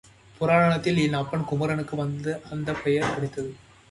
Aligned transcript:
புராணத்தில் 0.37 0.97
என் 0.97 1.13
அப்பன் 1.13 1.43
குமரனுக்கு 1.43 1.95
அந்தப் 2.51 2.81
பெயர் 2.83 3.13
கிடைத்தது! 3.15 3.51